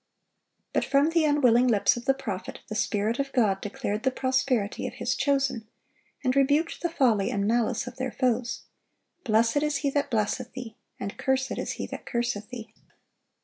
[0.73, 4.87] But from the unwilling lips of the prophet, the Spirit of God declared the prosperity
[4.87, 5.67] of His chosen,
[6.23, 8.63] and rebuked the folly and malice of their foes:
[9.23, 12.73] "Blessed is he that blesseth thee, and cursed is he that curseth thee."